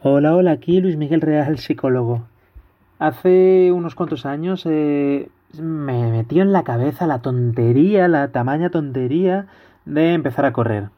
[0.00, 2.22] Hola, hola, aquí Luis Miguel Real, psicólogo.
[2.98, 5.28] Hace unos cuantos años eh,
[5.60, 9.48] me metió en la cabeza la tontería, la tamaña tontería
[9.84, 10.88] de empezar a correr.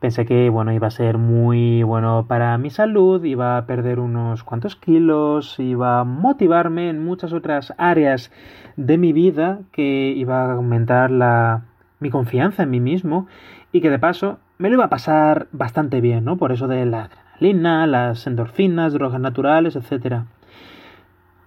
[0.00, 4.44] Pensé que bueno, iba a ser muy bueno para mi salud, iba a perder unos
[4.44, 8.30] cuantos kilos, iba a motivarme en muchas otras áreas
[8.76, 11.64] de mi vida, que iba a aumentar la,
[12.00, 13.28] mi confianza en mí mismo
[13.72, 16.36] y que de paso me lo iba a pasar bastante bien, ¿no?
[16.36, 20.22] Por eso de la adrenalina, las endorfinas, drogas naturales, etc.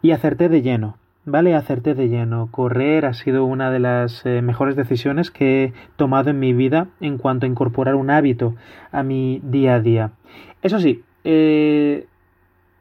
[0.01, 1.55] Y acerté de lleno, ¿vale?
[1.55, 2.49] Acerté de lleno.
[2.51, 6.87] Correr ha sido una de las eh, mejores decisiones que he tomado en mi vida
[6.99, 8.55] en cuanto a incorporar un hábito
[8.91, 10.11] a mi día a día.
[10.61, 12.07] Eso sí, eh,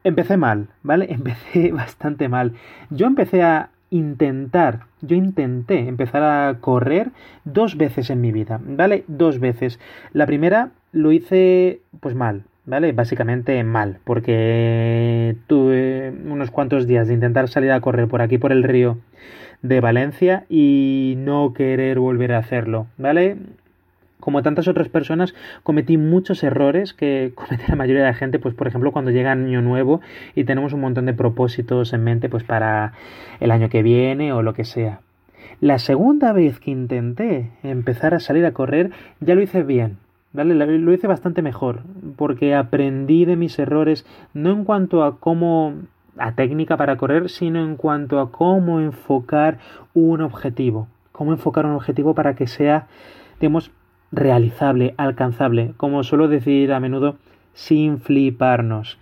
[0.03, 1.07] empecé mal, ¿vale?
[1.11, 2.55] Empecé bastante mal.
[2.91, 7.11] Yo empecé a intentar, yo intenté empezar a correr
[7.45, 9.05] dos veces en mi vida, ¿vale?
[9.09, 9.79] Dos veces.
[10.13, 12.93] La primera lo hice pues mal, ¿vale?
[12.93, 18.53] Básicamente mal, porque tuve unos cuantos días de intentar salir a correr por aquí por
[18.53, 18.99] el río
[19.63, 23.37] de Valencia y no querer volver a hacerlo, ¿vale?
[24.21, 28.55] Como tantas otras personas, cometí muchos errores que comete la mayoría de la gente, pues
[28.55, 30.01] por ejemplo cuando llega año nuevo
[30.35, 32.93] y tenemos un montón de propósitos en mente pues para
[33.41, 35.01] el año que viene o lo que sea.
[35.61, 39.97] La segunda vez que intenté empezar a salir a correr ya lo hice bien,
[40.33, 40.55] ¿vale?
[40.55, 41.81] Lo hice bastante mejor,
[42.17, 45.75] porque aprendí de mis errores no en cuanto a cómo
[46.19, 49.59] a técnica para correr, sino en cuanto a cómo enfocar
[49.95, 52.87] un objetivo, cómo enfocar un objetivo para que sea,
[53.41, 53.71] digamos,
[54.13, 57.17] realizable, alcanzable, como suelo decir a menudo,
[57.53, 58.99] sin fliparnos.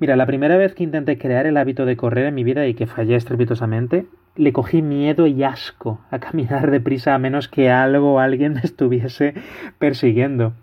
[0.00, 2.74] Mira, la primera vez que intenté crear el hábito de correr en mi vida y
[2.74, 4.06] que fallé estrepitosamente,
[4.36, 8.60] le cogí miedo y asco a caminar deprisa a menos que algo o alguien me
[8.64, 9.34] estuviese
[9.78, 10.54] persiguiendo.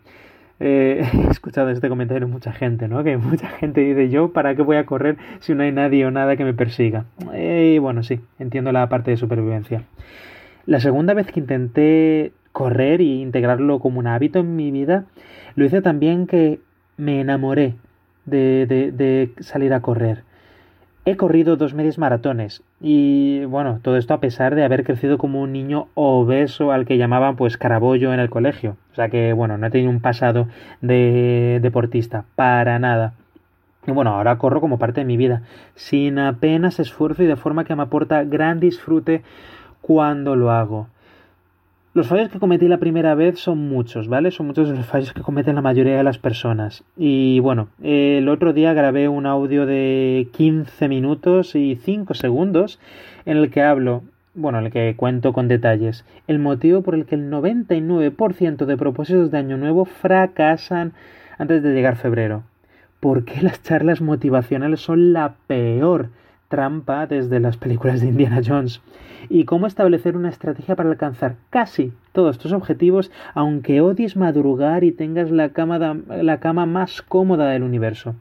[0.60, 3.04] Eh, he escuchado este comentario de mucha gente, ¿no?
[3.04, 6.12] Que mucha gente dice, yo, ¿para qué voy a correr si no hay nadie o
[6.12, 7.06] nada que me persiga?
[7.34, 9.84] Y bueno, sí, entiendo la parte de supervivencia.
[10.66, 15.06] La segunda vez que intenté correr y integrarlo como un hábito en mi vida,
[15.56, 16.60] lo hice también que
[16.98, 17.76] me enamoré
[18.26, 20.24] de, de, salir a correr.
[21.06, 25.42] He corrido dos medias maratones y bueno, todo esto a pesar de haber crecido como
[25.42, 28.76] un niño obeso al que llamaban pues carabollo en el colegio.
[28.92, 30.50] O sea que bueno, no he tenido un pasado
[30.82, 33.14] de deportista, para nada.
[33.88, 35.44] Y bueno, ahora corro como parte de mi vida,
[35.76, 39.24] sin apenas esfuerzo y de forma que me aporta gran disfrute
[39.80, 40.90] cuando lo hago.
[42.00, 44.32] Los fallos que cometí la primera vez son muchos, ¿vale?
[44.32, 46.86] Son muchos los fallos que cometen la mayoría de las personas.
[46.96, 52.80] Y bueno, el otro día grabé un audio de 15 minutos y 5 segundos
[53.26, 57.06] en el que hablo, bueno, en el que cuento con detalles, el motivo por el
[57.06, 60.94] que el 99% de propósitos de Año Nuevo fracasan
[61.38, 62.44] antes de llegar febrero.
[63.02, 66.12] ¿Por qué las charlas motivacionales son la peor
[66.50, 68.82] trampa desde las películas de Indiana Jones
[69.30, 74.92] y cómo establecer una estrategia para alcanzar casi todos tus objetivos aunque odies madrugar y
[74.92, 78.16] tengas la cama, la cama más cómoda del universo.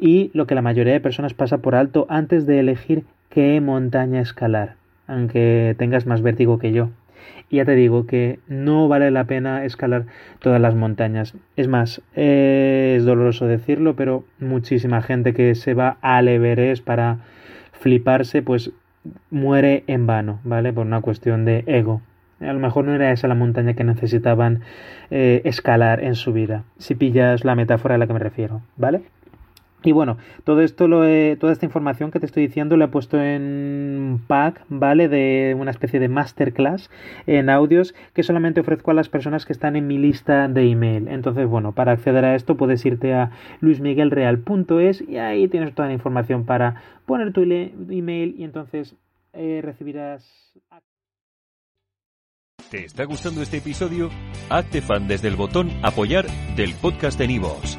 [0.00, 4.20] Y lo que la mayoría de personas pasa por alto antes de elegir qué montaña
[4.20, 4.76] escalar,
[5.06, 6.90] aunque tengas más vértigo que yo.
[7.50, 10.06] Y ya te digo que no vale la pena escalar
[10.38, 11.34] todas las montañas.
[11.56, 17.18] Es más, es doloroso decirlo, pero muchísima gente que se va al Everest para
[17.78, 18.72] fliparse, pues
[19.30, 20.72] muere en vano, ¿vale?
[20.72, 22.02] Por una cuestión de ego.
[22.40, 24.60] A lo mejor no era esa la montaña que necesitaban
[25.10, 29.02] eh, escalar en su vida, si pillas la metáfora a la que me refiero, ¿vale?
[29.82, 32.88] Y bueno, todo esto lo he, toda esta información que te estoy diciendo la he
[32.88, 35.08] puesto en pack, ¿vale?
[35.08, 36.90] De una especie de masterclass
[37.26, 41.08] en audios que solamente ofrezco a las personas que están en mi lista de email.
[41.08, 43.30] Entonces, bueno, para acceder a esto puedes irte a
[43.60, 48.96] luismiguelreal.es y ahí tienes toda la información para poner tu email y entonces
[49.32, 50.52] eh, recibirás...
[52.70, 54.10] ¿Te está gustando este episodio?
[54.50, 57.78] Hazte fan desde el botón apoyar del podcast de Nivos.